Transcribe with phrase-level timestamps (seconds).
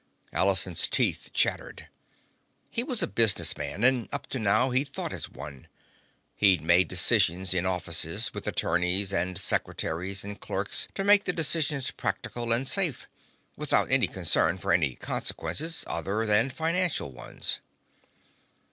[0.33, 1.87] Allison's teeth chattered.
[2.71, 5.67] He was a business man and up to now he'd thought as one.
[6.35, 11.91] He'd made decisions in offices, with attorneys and secretaries and clerks to make the decisions
[11.91, 13.05] practical and safe,
[13.55, 17.59] without any concern for any consequences other than financial ones.